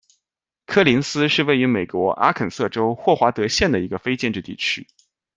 [0.65, 4.87] 科林斯是位于美国阿肯色州霍华德县的一个非建制地区。